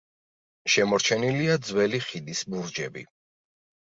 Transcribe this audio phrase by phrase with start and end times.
[0.75, 3.03] შემორჩენილია ძველი ხიდის ბურჯები.